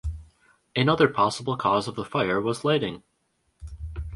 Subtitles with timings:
[0.75, 3.03] Another possible cause of the fire was lighting.